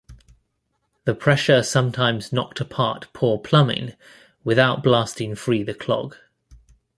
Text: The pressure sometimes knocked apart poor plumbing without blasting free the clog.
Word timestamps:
The 1.05 1.13
pressure 1.13 1.61
sometimes 1.61 2.33
knocked 2.33 2.59
apart 2.59 3.13
poor 3.13 3.37
plumbing 3.37 3.93
without 4.43 4.81
blasting 4.81 5.35
free 5.35 5.61
the 5.61 5.75
clog. 5.75 6.15